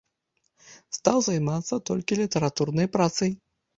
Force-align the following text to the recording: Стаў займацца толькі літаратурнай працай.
Стаў 0.97 1.17
займацца 1.27 1.81
толькі 1.91 2.19
літаратурнай 2.23 2.87
працай. 2.97 3.29